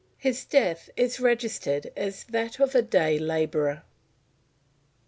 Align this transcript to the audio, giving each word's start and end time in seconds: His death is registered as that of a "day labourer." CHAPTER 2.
His 0.17 0.45
death 0.45 0.89
is 0.97 1.19
registered 1.19 1.91
as 1.95 2.23
that 2.23 2.59
of 2.59 2.73
a 2.73 2.81
"day 2.81 3.19
labourer." 3.19 3.83
CHAPTER 3.83 3.83
2. 3.83 3.85